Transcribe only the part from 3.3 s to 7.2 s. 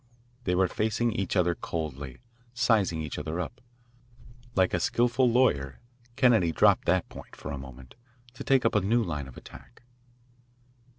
up. Like a skilful lawyer, Kennedy dropped that